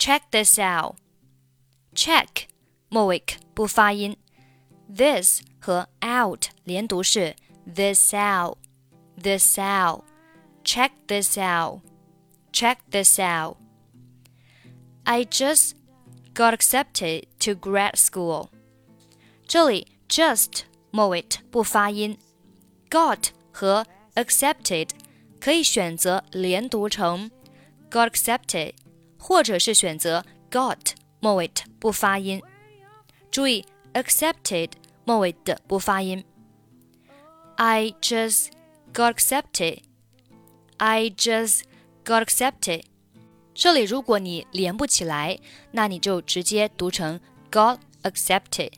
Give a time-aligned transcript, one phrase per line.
[0.00, 0.96] Check this out.
[1.94, 2.46] Check
[2.88, 3.22] 末尾
[3.54, 4.16] 不发音，
[4.94, 7.34] this 和 out 连读是
[7.66, 8.58] this out,
[9.20, 10.04] this out.
[10.64, 11.80] Check this out.
[12.52, 13.56] Check this out.
[15.04, 15.72] I just
[16.34, 18.50] got accepted to grad school.
[19.46, 22.18] 这里 just 末尾不发音，
[22.90, 24.90] got 和 accepted
[25.40, 27.30] 可以选择连读成
[27.90, 28.74] got accepted，
[29.20, 30.78] 或者是选择 got
[31.20, 32.42] 末尾不发音。
[33.30, 33.64] 注意
[33.94, 34.70] accepted
[35.04, 36.24] 末尾的不发音。
[37.56, 38.48] I just
[38.92, 39.80] got accepted.
[40.78, 41.62] I just
[42.04, 42.84] got accepted.
[43.54, 45.38] 这里如果你连不起来，
[45.70, 47.18] 那你就直接读成
[47.50, 48.72] got accepted。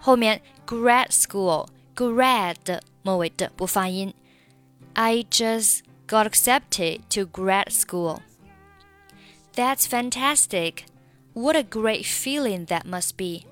[0.00, 4.12] 后面 grad school grad 末尾的不发音。
[4.94, 8.18] I just got accepted to grad school.
[9.58, 10.86] That's fantastic.
[11.32, 13.46] What a great feeling that must be.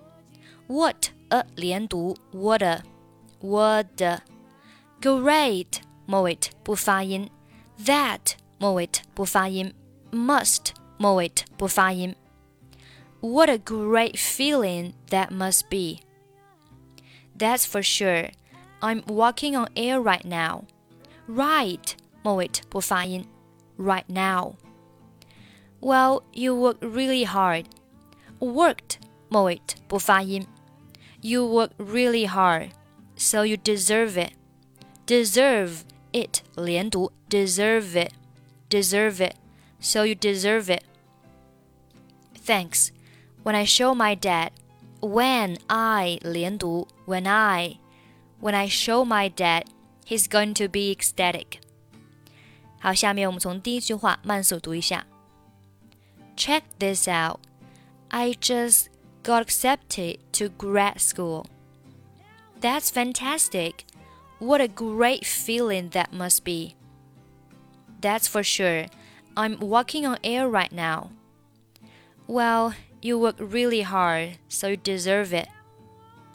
[0.66, 2.82] What a 连读 what a
[3.40, 4.22] what a
[5.00, 7.28] great 末尾不发音，
[7.84, 9.74] that 末尾不发音，
[10.10, 12.14] must 末尾不发音。
[13.20, 16.00] What a great feeling that must be.
[17.36, 18.30] That's for sure.
[18.80, 20.64] I'm walking on air right now.
[21.28, 23.26] Right 末尾不发音，
[23.78, 24.54] right now.
[25.80, 27.66] Well, you worked really hard.
[28.38, 28.96] Worked
[29.28, 30.46] 末尾不发音。
[31.20, 32.70] You work really hard,
[33.16, 34.32] so you deserve it.
[35.06, 38.12] Deserve it 连读，deserve it,
[38.70, 39.34] deserve it,
[39.80, 40.82] so you deserve it.
[42.44, 42.90] Thanks.
[43.44, 44.50] When I show my dad,
[45.00, 47.78] when I 连读，when I,
[48.40, 49.64] when I show my dad,
[50.06, 51.60] he's going to be ecstatic.
[52.80, 55.06] 好，下面我们从第一句话慢速读一下。
[56.36, 57.40] Check this out.
[58.10, 58.88] I just
[59.22, 61.46] got accepted to grad school.
[62.60, 63.84] That's fantastic.
[64.38, 66.74] What a great feeling that must be.
[68.00, 68.86] That's for sure.
[69.36, 71.10] I'm walking on air right now.
[72.26, 75.48] Well, you work really hard, so you deserve it.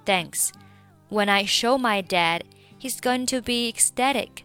[0.06, 0.52] Thanks.
[1.10, 2.44] When I show my dad,
[2.78, 4.44] he's going to be ecstatic.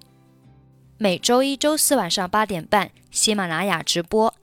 [0.98, 4.34] 每周一、周四晚上八点半，喜马拉雅直播，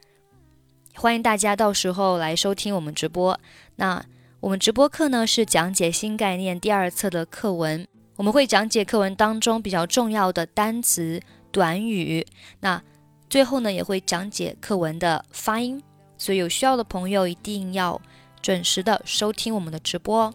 [0.96, 3.38] 欢迎大家到时候来收听我们直播。
[3.76, 4.02] 那
[4.40, 12.24] 我们直播课呢是讲解新概念第二册的课文，我们会讲解课文当中比较重要的单词、短语。
[12.60, 12.80] 那
[13.28, 15.82] 最后呢也会讲解课文的发音，
[16.16, 18.00] 所以有需要的朋友一定要
[18.40, 20.34] 准时的收听我们的直播哦。